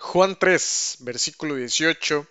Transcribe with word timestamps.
Juan 0.00 0.36
3, 0.38 0.98
versículo 1.00 1.56
18 1.56 2.24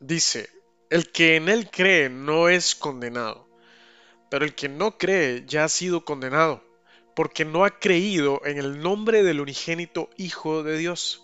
dice, 0.00 0.48
el 0.88 1.12
que 1.12 1.36
en 1.36 1.50
él 1.50 1.70
cree 1.70 2.08
no 2.08 2.48
es 2.48 2.74
condenado, 2.74 3.46
pero 4.30 4.46
el 4.46 4.54
que 4.54 4.70
no 4.70 4.96
cree 4.96 5.44
ya 5.46 5.64
ha 5.64 5.68
sido 5.68 6.06
condenado, 6.06 6.64
porque 7.14 7.44
no 7.44 7.66
ha 7.66 7.78
creído 7.78 8.40
en 8.46 8.56
el 8.56 8.80
nombre 8.80 9.22
del 9.22 9.42
unigénito 9.42 10.08
Hijo 10.16 10.62
de 10.62 10.78
Dios. 10.78 11.22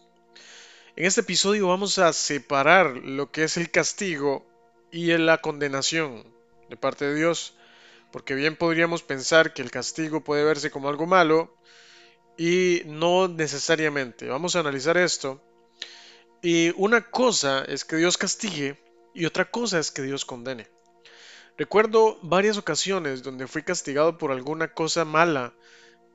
En 0.95 1.07
este 1.07 1.23
episodio 1.23 1.69
vamos 1.69 1.99
a 1.99 2.13
separar 2.13 2.99
lo 2.99 3.33
que 3.33 3.45
es 3.45 3.57
el 3.57 3.71
castigo 3.71 4.47
y 4.93 5.17
la 5.17 5.39
condenación 5.39 6.23
de 6.69 6.77
parte 6.77 7.07
de 7.07 7.15
Dios, 7.15 7.55
porque 8.13 8.35
bien 8.35 8.57
podríamos 8.57 9.03
pensar 9.03 9.55
que 9.55 9.63
el 9.63 9.71
castigo 9.71 10.23
puede 10.23 10.45
verse 10.45 10.71
como 10.71 10.91
algo 10.91 11.07
malo 11.07 11.57
y 12.37 12.83
no 12.85 13.27
necesariamente. 13.27 14.29
Vamos 14.29 14.55
a 14.55 14.61
analizar 14.61 14.99
esto. 14.99 15.43
Y 16.43 16.73
una 16.77 17.11
cosa 17.11 17.65
es 17.65 17.85
que 17.85 17.97
Dios 17.97 18.17
castigue 18.17 18.79
y 19.15 19.25
otra 19.25 19.51
cosa 19.51 19.79
es 19.79 19.91
que 19.91 20.03
Dios 20.03 20.25
condene. 20.25 20.69
Recuerdo 21.57 22.19
varias 22.23 22.57
ocasiones 22.57 23.25
donde 23.25 23.49
fui 23.49 23.65
castigado 23.65 24.17
por 24.17 24.31
alguna 24.31 24.73
cosa 24.73 25.05
mala 25.05 25.53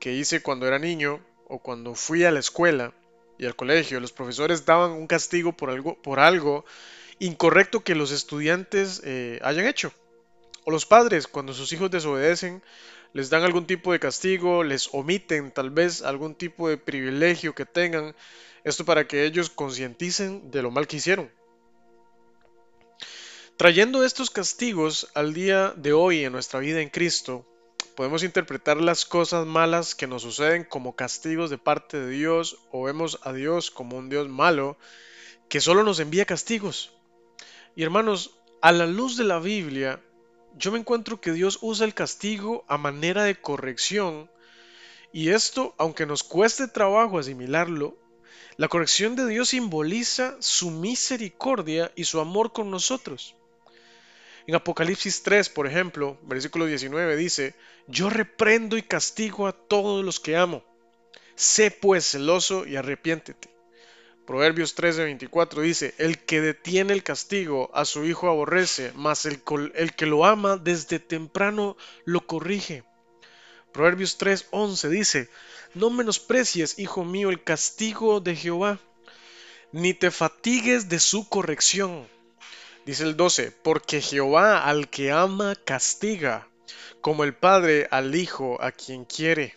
que 0.00 0.12
hice 0.12 0.42
cuando 0.42 0.66
era 0.66 0.78
niño 0.78 1.20
o 1.46 1.58
cuando 1.58 1.94
fui 1.94 2.24
a 2.24 2.30
la 2.30 2.40
escuela 2.40 2.94
y 3.38 3.44
al 3.44 3.54
colegio. 3.54 4.00
Los 4.00 4.12
profesores 4.12 4.64
daban 4.64 4.92
un 4.92 5.06
castigo 5.06 5.54
por 5.54 5.68
algo, 5.68 6.00
por 6.00 6.18
algo 6.18 6.64
incorrecto 7.18 7.84
que 7.84 7.94
los 7.94 8.10
estudiantes 8.10 9.02
eh, 9.04 9.38
hayan 9.42 9.66
hecho. 9.66 9.92
O 10.64 10.70
los 10.70 10.86
padres, 10.86 11.26
cuando 11.26 11.52
sus 11.52 11.72
hijos 11.72 11.90
desobedecen, 11.90 12.62
les 13.12 13.30
dan 13.30 13.42
algún 13.42 13.66
tipo 13.66 13.92
de 13.92 14.00
castigo, 14.00 14.64
les 14.64 14.88
omiten 14.92 15.52
tal 15.52 15.70
vez 15.70 16.02
algún 16.02 16.34
tipo 16.34 16.68
de 16.68 16.78
privilegio 16.78 17.54
que 17.54 17.66
tengan. 17.66 18.14
Esto 18.64 18.84
para 18.84 19.06
que 19.06 19.24
ellos 19.24 19.50
concienticen 19.50 20.50
de 20.50 20.62
lo 20.62 20.70
mal 20.70 20.86
que 20.86 20.96
hicieron. 20.96 21.30
Trayendo 23.56 24.04
estos 24.04 24.30
castigos 24.30 25.08
al 25.14 25.32
día 25.32 25.72
de 25.76 25.92
hoy 25.92 26.24
en 26.24 26.32
nuestra 26.32 26.58
vida 26.58 26.80
en 26.80 26.88
Cristo, 26.88 27.46
podemos 27.94 28.24
interpretar 28.24 28.78
las 28.80 29.04
cosas 29.04 29.46
malas 29.46 29.94
que 29.94 30.08
nos 30.08 30.22
suceden 30.22 30.64
como 30.64 30.96
castigos 30.96 31.50
de 31.50 31.58
parte 31.58 32.00
de 32.00 32.10
Dios 32.10 32.58
o 32.72 32.82
vemos 32.82 33.20
a 33.22 33.32
Dios 33.32 33.70
como 33.70 33.96
un 33.96 34.08
Dios 34.08 34.28
malo 34.28 34.76
que 35.48 35.60
solo 35.60 35.84
nos 35.84 36.00
envía 36.00 36.24
castigos. 36.24 36.92
Y 37.76 37.84
hermanos, 37.84 38.32
a 38.60 38.72
la 38.72 38.86
luz 38.86 39.16
de 39.16 39.24
la 39.24 39.38
Biblia, 39.38 40.00
yo 40.56 40.72
me 40.72 40.78
encuentro 40.78 41.20
que 41.20 41.32
Dios 41.32 41.58
usa 41.62 41.86
el 41.86 41.94
castigo 41.94 42.64
a 42.68 42.78
manera 42.78 43.24
de 43.24 43.40
corrección 43.40 44.30
y 45.12 45.30
esto, 45.30 45.74
aunque 45.78 46.06
nos 46.06 46.24
cueste 46.24 46.66
trabajo 46.66 47.18
asimilarlo, 47.18 47.96
la 48.56 48.68
corrección 48.68 49.16
de 49.16 49.26
Dios 49.26 49.50
simboliza 49.50 50.36
su 50.40 50.70
misericordia 50.70 51.92
y 51.94 52.04
su 52.04 52.20
amor 52.20 52.52
con 52.52 52.70
nosotros. 52.70 53.36
En 54.46 54.54
Apocalipsis 54.54 55.22
3, 55.22 55.48
por 55.50 55.66
ejemplo, 55.66 56.18
versículo 56.22 56.66
19 56.66 57.16
dice, 57.16 57.54
Yo 57.86 58.10
reprendo 58.10 58.76
y 58.76 58.82
castigo 58.82 59.46
a 59.46 59.52
todos 59.52 60.04
los 60.04 60.20
que 60.20 60.36
amo. 60.36 60.64
Sé 61.34 61.70
pues 61.70 62.06
celoso 62.10 62.66
y 62.66 62.76
arrepiéntete. 62.76 63.53
Proverbios 64.26 64.74
13:24 64.76 65.60
dice, 65.60 65.94
El 65.98 66.18
que 66.18 66.40
detiene 66.40 66.92
el 66.92 67.02
castigo 67.02 67.70
a 67.74 67.84
su 67.84 68.04
hijo 68.04 68.28
aborrece, 68.28 68.92
mas 68.94 69.26
el, 69.26 69.42
el 69.74 69.94
que 69.94 70.06
lo 70.06 70.24
ama 70.24 70.56
desde 70.56 70.98
temprano 70.98 71.76
lo 72.04 72.26
corrige. 72.26 72.84
Proverbios 73.72 74.18
3:11 74.18 74.88
dice, 74.88 75.30
No 75.74 75.90
menosprecies, 75.90 76.78
hijo 76.78 77.04
mío, 77.04 77.30
el 77.30 77.42
castigo 77.42 78.20
de 78.20 78.36
Jehová, 78.36 78.78
ni 79.72 79.92
te 79.94 80.10
fatigues 80.10 80.88
de 80.88 81.00
su 81.00 81.28
corrección 81.28 82.08
Dice 82.86 83.04
el 83.04 83.16
12, 83.16 83.50
porque 83.50 84.02
Jehová 84.02 84.64
al 84.64 84.90
que 84.90 85.10
ama 85.10 85.54
castiga, 85.64 86.46
como 87.00 87.24
el 87.24 87.34
Padre 87.34 87.88
al 87.90 88.14
Hijo 88.14 88.62
a 88.62 88.72
quien 88.72 89.06
quiere. 89.06 89.54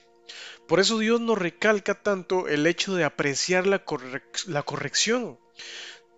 Por 0.67 0.79
eso 0.79 0.99
Dios 0.99 1.21
nos 1.21 1.37
recalca 1.37 1.95
tanto 2.01 2.47
el 2.47 2.67
hecho 2.67 2.95
de 2.95 3.05
apreciar 3.05 3.65
la, 3.67 3.83
la 4.47 4.63
corrección. 4.63 5.39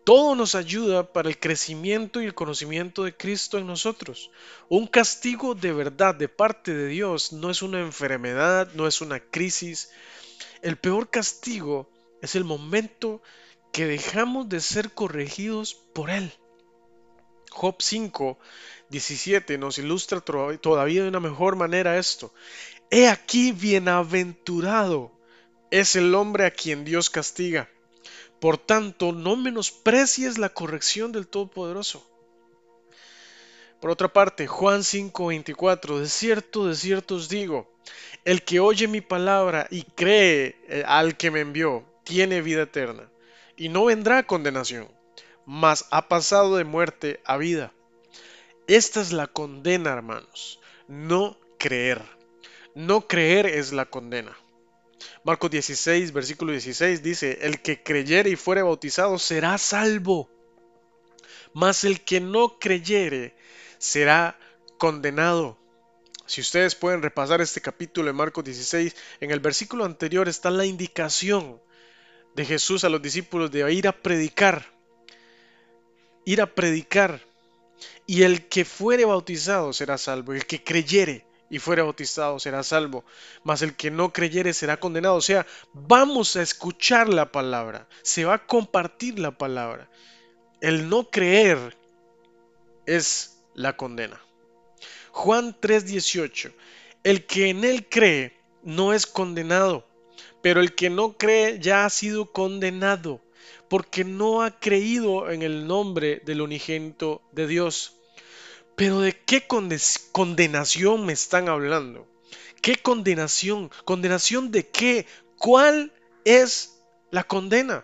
Todo 0.04 0.34
nos 0.34 0.56
ayuda 0.56 1.14
para 1.14 1.30
el 1.30 1.38
crecimiento 1.38 2.20
y 2.20 2.26
el 2.26 2.34
conocimiento 2.34 3.04
de 3.04 3.16
Cristo 3.16 3.60
en 3.60 3.68
nosotros. 3.68 4.32
Un 4.68 4.88
castigo 4.88 5.54
de 5.54 5.72
verdad 5.72 6.16
de 6.16 6.30
parte 6.30 6.74
de 6.74 6.88
Dios 6.88 7.32
no 7.32 7.52
es 7.52 7.62
una 7.62 7.80
enfermedad, 7.80 8.72
no 8.74 8.88
es 8.88 9.02
una 9.02 9.20
crisis. 9.20 9.92
El 10.64 10.78
peor 10.78 11.12
castigo 11.12 11.88
es 12.22 12.34
el 12.36 12.44
momento 12.44 13.22
que 13.72 13.86
dejamos 13.86 14.50
de 14.50 14.62
ser 14.62 14.94
corregidos 14.94 15.76
por 15.76 16.10
Él. 16.10 16.34
Job 17.52 17.76
5, 17.80 18.40
17 18.90 19.58
nos 19.58 19.78
ilustra 19.78 20.22
todavía 20.22 21.04
de 21.04 21.10
una 21.10 21.20
mejor 21.20 21.56
manera 21.56 21.98
esto. 21.98 22.34
He 22.92 23.08
aquí 23.08 23.52
bienaventurado 23.52 25.12
es 25.70 25.96
el 25.96 26.16
hombre 26.16 26.46
a 26.46 26.52
quien 26.52 26.86
Dios 26.86 27.12
castiga. 27.12 27.70
Por 28.40 28.58
tanto, 28.58 29.12
no 29.12 29.36
menosprecies 29.36 30.38
la 30.38 30.50
corrección 30.50 31.12
del 31.12 31.28
Todopoderoso. 31.28 32.06
Por 33.80 33.92
otra 33.92 34.12
parte, 34.12 34.48
Juan 34.48 34.84
5:24, 34.84 36.00
de 36.00 36.10
cierto, 36.10 36.68
de 36.68 36.76
cierto 36.76 37.16
os 37.16 37.30
digo, 37.30 37.72
el 38.26 38.44
que 38.44 38.60
oye 38.60 38.88
mi 38.88 39.02
palabra 39.02 39.68
y 39.70 39.84
cree 39.84 40.58
eh, 40.68 40.84
al 40.86 41.16
que 41.16 41.32
me 41.32 41.42
envió, 41.42 41.86
tiene 42.04 42.42
vida 42.42 42.64
eterna, 42.64 43.10
y 43.56 43.70
no 43.70 43.86
vendrá 43.86 44.26
condenación, 44.26 44.88
mas 45.46 45.86
ha 45.92 46.08
pasado 46.08 46.58
de 46.58 46.64
muerte 46.64 47.22
a 47.24 47.38
vida. 47.38 47.72
Esta 48.68 49.00
es 49.02 49.14
la 49.14 49.28
condena, 49.28 49.92
hermanos. 49.92 50.60
No 50.88 51.38
creer. 51.58 52.19
No 52.76 53.08
creer 53.08 53.46
es 53.46 53.72
la 53.72 53.86
condena. 53.86 54.38
Marcos 55.24 55.52
16, 55.52 56.12
versículo 56.12 56.52
16 56.52 57.02
dice, 57.04 57.40
el 57.42 57.62
que 57.62 57.82
creyere 57.82 58.30
y 58.30 58.36
fuere 58.36 58.62
bautizado 58.62 59.18
será 59.18 59.58
salvo, 59.58 60.30
mas 61.54 61.84
el 61.84 62.02
que 62.02 62.20
no 62.20 62.60
creyere 62.60 63.36
será 63.78 64.38
condenado. 64.78 65.58
Si 66.26 66.42
ustedes 66.42 66.76
pueden 66.76 67.02
repasar 67.02 67.42
este 67.42 67.62
capítulo 67.62 68.08
de 68.08 68.14
Marcos 68.14 68.44
16, 68.44 68.96
en 69.22 69.32
el 69.32 69.40
versículo 69.40 69.86
anterior 69.86 70.28
está 70.28 70.52
la 70.52 70.66
indicación 70.66 71.62
de 72.36 72.46
Jesús 72.46 72.84
a 72.84 72.90
los 72.90 73.02
discípulos 73.02 73.52
de 73.52 73.74
ir 73.74 73.88
a 73.88 73.94
predicar 73.94 74.80
ir 76.30 76.42
a 76.42 76.54
predicar. 76.54 77.26
Y 78.06 78.24
el 78.24 78.48
que 78.48 78.66
fuere 78.66 79.06
bautizado 79.06 79.74
será 79.74 79.98
salvo, 79.98 80.34
el 80.34 80.46
que 80.46 80.64
creyere 80.64 81.26
y 81.50 81.60
fuere 81.60 81.82
bautizado 81.82 82.40
será 82.40 82.64
salvo, 82.64 83.04
mas 83.44 83.62
el 83.62 83.76
que 83.76 83.92
no 83.92 84.14
creyere 84.14 84.54
será 84.54 84.80
condenado. 84.80 85.16
O 85.16 85.22
sea, 85.22 85.46
vamos 85.74 86.36
a 86.36 86.42
escuchar 86.42 87.10
la 87.10 87.32
palabra, 87.32 87.88
se 88.02 88.26
va 88.26 88.36
a 88.36 88.46
compartir 88.46 89.20
la 89.20 89.32
palabra. 89.32 89.90
El 90.62 90.90
no 90.90 91.10
creer 91.10 91.76
es 92.86 93.40
la 93.54 93.76
condena. 93.76 94.22
Juan 95.12 95.56
3:18, 95.60 96.54
el 97.04 97.26
que 97.26 97.50
en 97.50 97.64
él 97.64 97.88
cree 97.90 98.38
no 98.64 98.94
es 98.94 99.08
condenado, 99.08 99.88
pero 100.42 100.62
el 100.62 100.76
que 100.76 100.90
no 100.90 101.18
cree 101.18 101.60
ya 101.60 101.86
ha 101.86 101.90
sido 101.90 102.32
condenado 102.32 103.22
porque 103.70 104.04
no 104.04 104.42
ha 104.42 104.60
creído 104.60 105.30
en 105.30 105.44
el 105.44 105.68
nombre 105.68 106.22
del 106.26 106.42
unigénito 106.42 107.22
de 107.32 107.48
Dios. 107.48 107.99
Pero 108.80 109.02
¿de 109.02 109.12
qué 109.12 109.46
condenación 109.46 111.06
me 111.06 111.12
están 111.12 111.50
hablando? 111.50 112.08
¿Qué 112.62 112.78
condenación? 112.78 113.70
¿Condenación 113.84 114.52
de 114.52 114.70
qué? 114.70 115.06
¿Cuál 115.38 115.92
es 116.24 116.80
la 117.12 117.26
condena? 117.26 117.84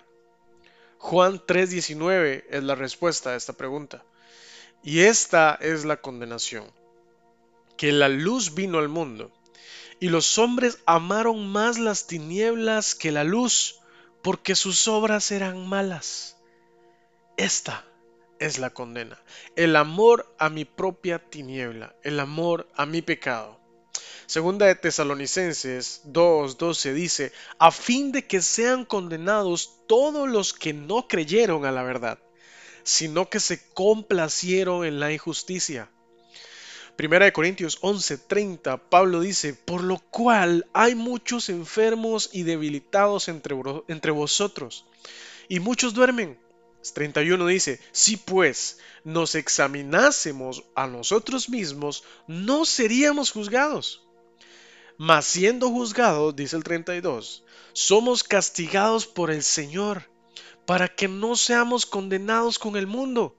Juan 0.97 1.41
3:19 1.45 2.45
es 2.49 2.63
la 2.63 2.75
respuesta 2.75 3.31
a 3.31 3.35
esta 3.35 3.51
pregunta. 3.51 4.05
Y 4.83 5.01
esta 5.01 5.55
es 5.59 5.83
la 5.83 5.97
condenación. 5.97 6.63
Que 7.75 7.91
la 7.91 8.07
luz 8.07 8.55
vino 8.55 8.77
al 8.77 8.87
mundo 8.87 9.33
y 9.99 10.07
los 10.07 10.37
hombres 10.37 10.77
amaron 10.85 11.45
más 11.45 11.77
las 11.77 12.07
tinieblas 12.07 12.95
que 12.95 13.11
la 13.11 13.25
luz 13.25 13.81
porque 14.21 14.55
sus 14.55 14.87
obras 14.87 15.29
eran 15.31 15.67
malas. 15.67 16.37
Esta 17.35 17.83
es 18.39 18.59
la 18.59 18.69
condena. 18.69 19.21
El 19.55 19.75
amor 19.75 20.33
a 20.37 20.49
mi 20.49 20.65
propia 20.65 21.19
tiniebla, 21.19 21.95
el 22.03 22.19
amor 22.19 22.67
a 22.75 22.85
mi 22.85 23.01
pecado. 23.01 23.59
Segunda 24.27 24.65
de 24.65 24.75
Tesalonicenses 24.75 26.01
2:12 26.05 26.93
dice, 26.93 27.31
a 27.59 27.71
fin 27.71 28.11
de 28.11 28.25
que 28.25 28.41
sean 28.41 28.83
condenados 28.83 29.81
todos 29.87 30.27
los 30.27 30.53
que 30.53 30.73
no 30.73 31.07
creyeron 31.07 31.65
a 31.65 31.71
la 31.71 31.83
verdad, 31.83 32.19
sino 32.83 33.29
que 33.29 33.39
se 33.39 33.69
complacieron 33.73 34.85
en 34.85 34.99
la 34.99 35.11
injusticia. 35.11 35.89
Primera 36.95 37.25
de 37.25 37.33
Corintios 37.33 37.77
11:30, 37.81 38.89
Pablo 38.89 39.19
dice, 39.19 39.53
por 39.53 39.83
lo 39.83 39.99
cual 39.99 40.65
hay 40.73 40.95
muchos 40.95 41.49
enfermos 41.49 42.29
y 42.31 42.43
debilitados 42.43 43.27
entre, 43.27 43.55
entre 43.89 44.11
vosotros, 44.11 44.85
y 45.47 45.59
muchos 45.59 45.93
duermen. 45.93 46.39
31 46.93 47.45
dice, 47.47 47.79
si 47.91 48.17
pues 48.17 48.79
nos 49.03 49.35
examinásemos 49.35 50.63
a 50.75 50.87
nosotros 50.87 51.49
mismos, 51.49 52.03
no 52.27 52.65
seríamos 52.65 53.31
juzgados. 53.31 54.05
Mas 54.97 55.25
siendo 55.25 55.69
juzgados, 55.69 56.35
dice 56.35 56.55
el 56.55 56.63
32, 56.63 57.43
somos 57.73 58.23
castigados 58.23 59.05
por 59.05 59.31
el 59.31 59.43
Señor, 59.43 60.09
para 60.65 60.87
que 60.87 61.07
no 61.07 61.35
seamos 61.35 61.85
condenados 61.85 62.57
con 62.57 62.75
el 62.75 62.87
mundo. 62.87 63.35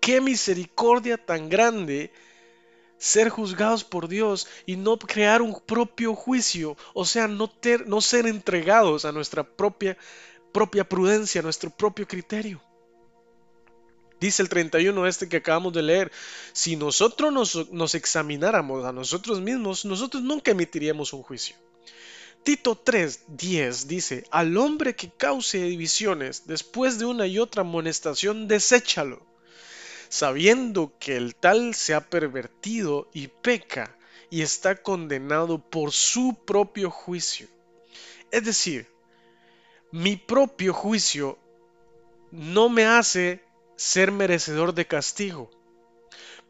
Qué 0.00 0.20
misericordia 0.20 1.18
tan 1.18 1.48
grande 1.48 2.12
ser 3.00 3.30
juzgados 3.30 3.82
por 3.84 4.08
Dios 4.08 4.46
y 4.66 4.76
no 4.76 4.98
crear 4.98 5.40
un 5.42 5.58
propio 5.58 6.14
juicio, 6.14 6.76
o 6.92 7.04
sea, 7.04 7.28
no, 7.28 7.50
no 7.86 8.00
ser 8.00 8.26
entregados 8.26 9.04
a 9.04 9.12
nuestra 9.12 9.42
propia, 9.42 9.96
propia 10.52 10.88
prudencia, 10.88 11.42
nuestro 11.42 11.70
propio 11.70 12.06
criterio. 12.06 12.60
Dice 14.20 14.42
el 14.42 14.48
31 14.48 15.06
este 15.06 15.28
que 15.28 15.38
acabamos 15.38 15.72
de 15.72 15.82
leer, 15.82 16.12
si 16.52 16.76
nosotros 16.76 17.32
nos, 17.32 17.70
nos 17.72 17.94
examináramos 17.94 18.84
a 18.84 18.92
nosotros 18.92 19.40
mismos, 19.40 19.84
nosotros 19.84 20.22
nunca 20.22 20.50
emitiríamos 20.50 21.12
un 21.12 21.22
juicio. 21.22 21.56
Tito 22.42 22.76
3:10 22.76 23.86
dice, 23.86 24.24
al 24.30 24.56
hombre 24.56 24.94
que 24.94 25.10
cause 25.10 25.62
divisiones 25.62 26.46
después 26.46 26.98
de 26.98 27.06
una 27.06 27.26
y 27.26 27.38
otra 27.38 27.62
amonestación, 27.62 28.48
deséchalo 28.48 29.30
sabiendo 30.10 30.92
que 30.98 31.16
el 31.16 31.36
tal 31.36 31.74
se 31.74 31.94
ha 31.94 32.10
pervertido 32.10 33.08
y 33.14 33.28
peca 33.28 33.96
y 34.28 34.42
está 34.42 34.82
condenado 34.82 35.58
por 35.58 35.92
su 35.92 36.36
propio 36.44 36.90
juicio. 36.90 37.46
Es 38.32 38.44
decir, 38.44 38.88
mi 39.92 40.16
propio 40.16 40.72
juicio 40.72 41.38
no 42.30 42.68
me 42.68 42.84
hace 42.84 43.42
ser 43.76 44.12
merecedor 44.12 44.74
de 44.74 44.86
castigo, 44.86 45.50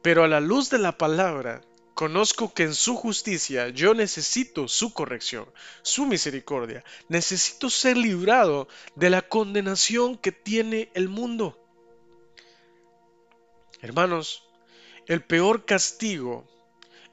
pero 0.02 0.24
a 0.24 0.28
la 0.28 0.40
luz 0.40 0.68
de 0.68 0.78
la 0.78 0.98
palabra 0.98 1.62
conozco 1.94 2.52
que 2.52 2.64
en 2.64 2.74
su 2.74 2.96
justicia 2.96 3.68
yo 3.68 3.94
necesito 3.94 4.68
su 4.68 4.92
corrección, 4.92 5.46
su 5.82 6.06
misericordia, 6.06 6.84
necesito 7.08 7.70
ser 7.70 7.96
librado 7.96 8.68
de 8.94 9.10
la 9.10 9.22
condenación 9.22 10.16
que 10.16 10.32
tiene 10.32 10.90
el 10.94 11.08
mundo. 11.08 11.58
Hermanos, 13.80 14.44
el 15.06 15.22
peor 15.22 15.64
castigo 15.64 16.46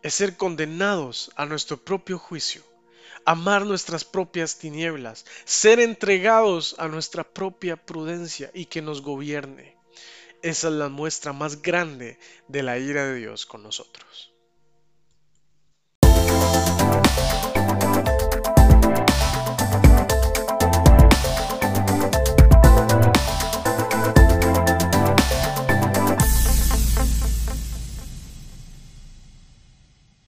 es 0.02 0.14
ser 0.14 0.36
condenados 0.36 1.32
a 1.36 1.46
nuestro 1.46 1.78
propio 1.78 2.20
juicio, 2.20 2.64
amar 3.28 3.66
nuestras 3.66 4.06
propias 4.06 4.58
tinieblas, 4.58 5.26
ser 5.44 5.82
entregados 5.82 6.76
a 6.80 6.88
nuestra 6.88 7.26
propia 7.26 7.76
prudencia 7.76 8.50
y 8.54 8.68
que 8.68 8.82
nos 8.82 9.02
gobierne. 9.02 9.76
Esa 10.42 10.70
es 10.70 10.74
la 10.74 10.88
muestra 10.88 11.34
más 11.34 11.62
grande 11.62 12.20
de 12.48 12.64
la 12.64 12.80
ira 12.80 13.06
de 13.06 13.16
Dios 13.16 13.46
con 13.46 13.64
nosotros. 13.64 14.34